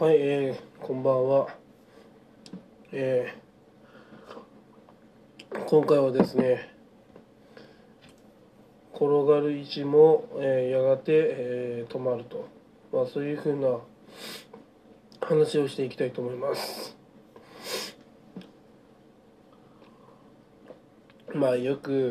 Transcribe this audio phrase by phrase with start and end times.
[0.00, 1.48] はい、えー、こんばんは。
[2.92, 6.72] えー、今回はですね、
[8.94, 12.48] 転がる位置も、えーやがて、えー止まると、
[12.92, 13.80] まあ、そういうふうな
[15.20, 16.96] 話をしていきたいと思います。
[21.34, 22.08] まあよく、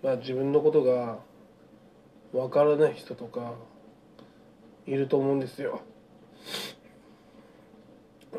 [0.00, 1.18] まあ、自分のことが
[2.32, 3.54] わからない人とか
[4.86, 5.80] いると思うんですよ。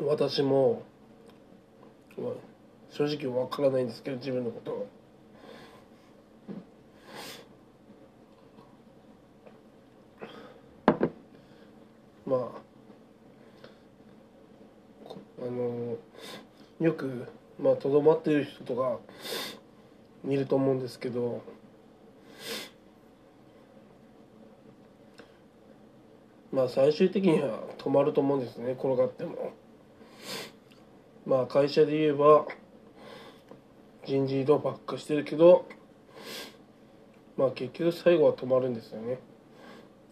[0.00, 0.82] 私も、
[2.90, 4.86] 正直わからないんですけど自分のこと
[12.26, 12.62] まあ
[15.46, 15.96] あの
[16.80, 17.26] よく
[17.58, 18.98] まあとどまってる人とか
[20.28, 21.42] いると思うんですけど
[26.52, 29.52] まあ最終的には止まると思うんですね転がっても。
[31.26, 32.46] まあ会社で言えば
[34.04, 35.66] 人事異動ばっかしてるけど
[37.36, 39.18] まあ結局最後は止まるんですよね。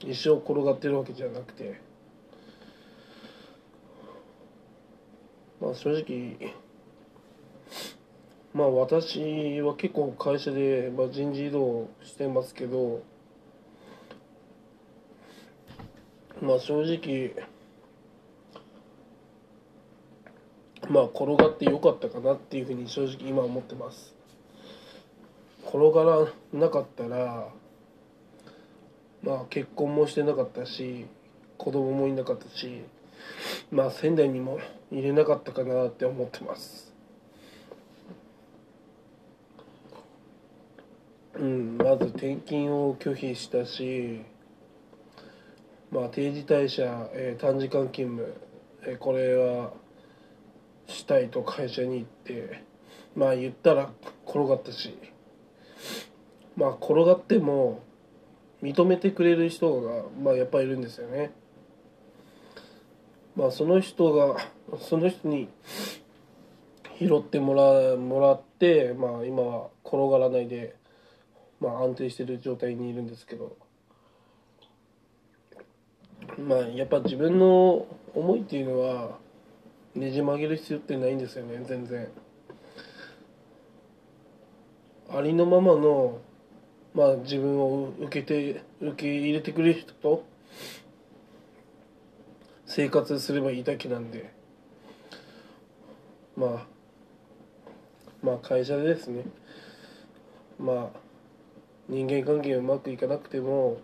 [0.01, 1.81] 一生転がってるわけじゃなくて。
[5.61, 6.55] まあ正直
[8.55, 13.03] まあ私は結構会社で、まあ、人事異動してますけど
[16.41, 17.35] まあ正直
[20.91, 24.13] まあ転がってよかったかなっていうふうに正直今思ってます。
[25.69, 27.49] 転がらなかったら
[29.23, 31.07] まあ結婚もしてなかったし
[31.59, 32.83] 子供もいなかったし
[33.71, 34.59] まあ仙台にも
[34.91, 36.93] 入れなかったかなって思ってます。
[41.37, 44.23] うんまず転勤を拒否したし
[45.93, 48.35] まあ定時退社、えー短時間勤務、
[48.83, 49.73] えーこれは
[50.91, 52.63] したいと会社に行って
[53.15, 53.91] まあ言ったら
[54.27, 54.97] 転がったし
[56.57, 57.83] まあ転がっても
[58.63, 61.33] 認めてくれる人がまあやっぱいるんですよね。
[63.35, 64.37] まあその人が
[64.79, 65.49] その人に
[66.99, 70.77] 拾ってもらもらってまあ今は転がらないで
[71.61, 73.57] まあ安定してる状態にいるんですけど
[76.39, 79.19] まあやっぱ自分の思いっていうのは
[79.95, 81.63] ねじ曲げる必要ってないんですよね。
[81.67, 82.09] 全然。
[85.13, 86.21] ありのままの
[86.95, 90.25] まあ自分を受けて受け入れてくれる人と
[92.67, 94.33] 生活すればいいだけなんで。
[96.37, 96.67] まあ
[98.23, 99.25] まあ会社でですね。
[100.59, 100.99] まあ
[101.89, 103.79] 人間関係うまくいかなくても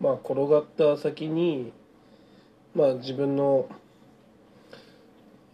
[0.00, 1.72] まあ転がった先に
[2.74, 3.68] まあ自分の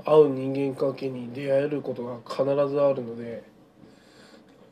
[0.06, 3.42] 合う人間関係に出会えることが必ずあるので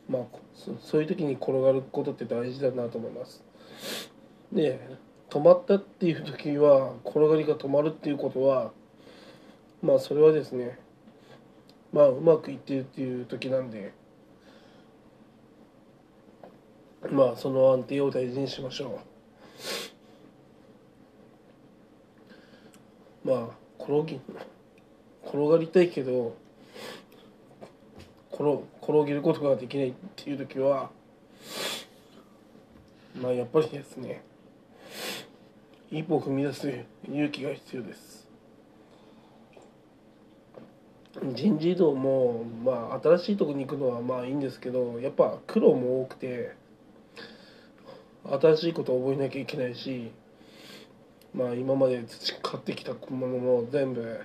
[0.08, 0.22] まあ
[0.54, 3.42] そそういう時に転がることって大事だなと思います。
[4.52, 4.78] で
[5.28, 8.70] 止まったっていう時は転がりが止まるっていうことは
[9.82, 10.78] まあそれはですね
[11.92, 13.92] まあうまくいってるっていう時なんで
[17.10, 19.00] まあその安定を大事にしましょ
[23.24, 23.28] う。
[23.28, 23.48] まあ
[23.82, 24.20] 転ぎ
[25.34, 26.36] 転がりたいけど
[28.32, 28.44] 転
[28.80, 30.90] 転げることができないっていう時は
[33.20, 34.22] まあやっぱりですね
[35.90, 36.72] 一歩踏み出す
[37.08, 38.24] 勇気が必要です。
[41.32, 46.56] 人事異動もまあ新しいとこに行くのはまあいいんですけどやっぱ苦労も多くて
[48.24, 50.10] 新しいことを覚えなきゃいけないし
[51.32, 54.20] まあ今まで培ってきたものも全部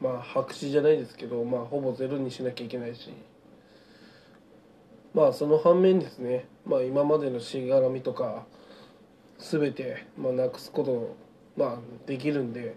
[0.00, 3.12] まあ白紙じゃないですけどまあほぼゼロにしなきゃいけないし。
[5.14, 6.46] まあその反面ですね。
[6.66, 8.46] まあ今までのしがらみとか
[9.38, 11.16] 全てまあなくすこと
[11.56, 12.76] まあできるんで。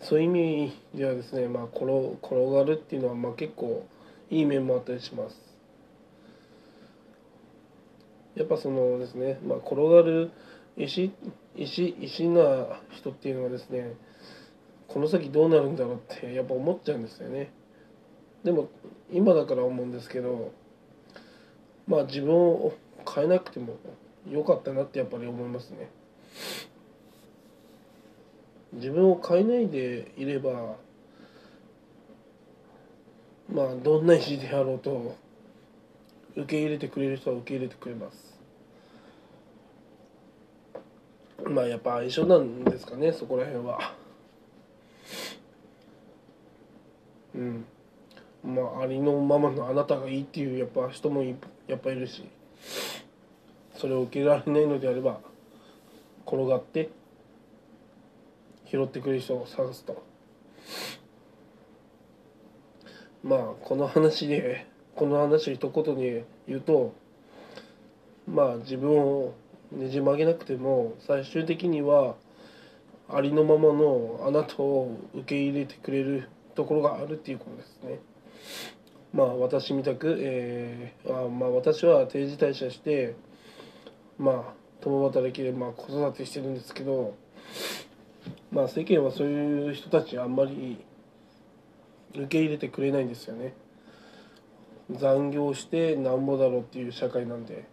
[0.00, 0.28] そういう意
[0.68, 1.84] 味ではですねまあ転
[2.22, 3.86] 転がるっていうのはまあ結構
[4.30, 5.36] いい面もあったりします。
[8.34, 10.30] やっぱそのですねまあ転がる
[10.76, 11.12] 石
[11.54, 13.94] 石石な人っていうのはですね
[14.92, 17.52] この先どうなるんだろうってやっぱ思っちゃうんですよね。
[18.42, 18.68] でも
[19.12, 20.52] 今だから思うんですけど
[21.86, 22.72] まあ自分を
[23.14, 23.76] 変えなくても
[24.28, 25.90] よかったなってやっぱり思いますね。
[28.72, 30.74] 自分を変えないでいれば
[33.52, 35.14] まあどんな意地であろうと
[36.34, 38.40] 受け入れてくれる人は受け入れてくれます。
[41.44, 43.99] まあやっぱ相性なんですかねそこら辺は。
[47.34, 47.64] うん。
[48.44, 52.24] まあありのままのあなたがいいっていうやっぱ人もやっぱいるし。
[53.80, 55.20] それを受けられないのであれば
[56.26, 56.90] 転がって
[58.66, 60.02] 拾ってくれる人を探すと。
[63.24, 66.94] まあこの話でこの話を一言に言うと
[68.28, 69.34] まあ自分を
[69.72, 72.16] ねじ曲げなくても最終的には
[73.08, 76.28] ありのままのあなたを受け入れてくれる
[76.60, 78.00] ところがあるっていうことですね。
[79.14, 83.16] まあ私みたく、えー、あまあ私は定時退社して
[84.18, 87.16] まあ共働きでまあ子育てしてるんですけど
[88.52, 90.84] まあ世間はそういう人たちあんまり
[92.14, 93.54] 受け入れてくれないんですよね。
[94.90, 97.64] 残業してなんぼだろうっていう社会なんで。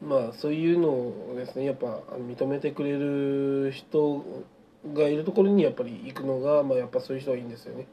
[0.00, 4.46] まあそういうのをですねやっぱ認めてくれる人
[4.94, 7.86] がいるところにやっぱり行くのが、まあ、やっぱそういう人はいいんですよね。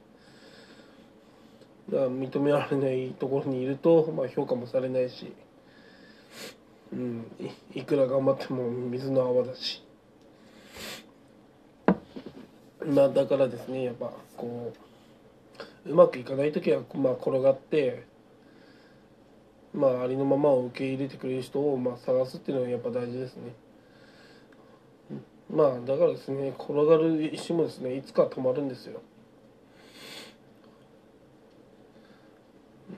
[1.89, 5.33] だから認められないところにいると、まあ、評価もされないし、
[6.93, 7.25] うん、
[7.73, 9.83] いくら頑張っても水の泡だし。
[12.85, 14.73] まあだからですねやっぱこ
[15.85, 18.05] ううまくいかない時はまあ転がって
[19.73, 23.53] まあありのままを受け入れてくれる人をまあ探すっていうのはやっぱ大事ですね。
[25.49, 29.01] まあだからですね転がる石もですねいつか止まるんですよ。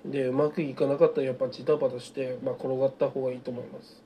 [0.05, 4.05] でうまくいかなかったらやっぱジタバタして、まあ、転がった方がいいと思います。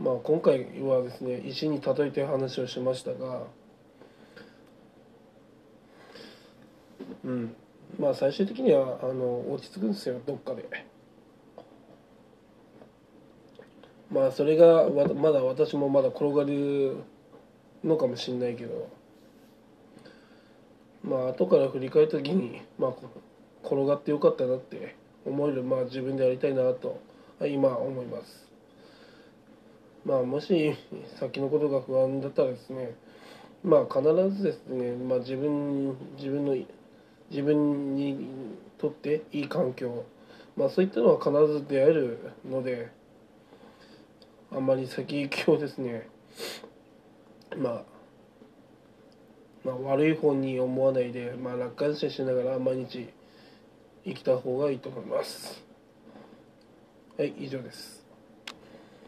[0.00, 3.42] まあ今回はですね石に例えて話をしましたが
[7.24, 7.54] うん
[7.98, 10.66] まあ最終的にはあの落ち着くんですよどっかで
[14.12, 16.96] まあそれがまだ私もまだ転がる
[17.84, 19.00] のかもしれないけど。
[21.02, 22.94] まあ後から振り返った時にまあ
[23.64, 27.00] 転がってよかったなって思えるまあ自分でやりたいなと
[27.40, 28.48] 今思います。
[30.04, 30.74] まあもし
[31.18, 32.94] 先のことが不安だったらですね
[33.62, 34.02] まあ必
[34.36, 36.56] ずですね、まあ、自分自分の
[37.30, 38.28] 自分に
[38.78, 40.04] とっていい環境、
[40.56, 42.18] まあ、そういったのは必ず出会える
[42.48, 42.90] ので
[44.52, 46.08] あんまり先行きをですね、
[47.56, 47.82] まあ、
[49.64, 53.08] まあ悪い方に思わないで、まあ、楽観視しながら毎日
[54.04, 55.62] 生きた方がいいと思います。
[57.16, 57.99] はい以上です。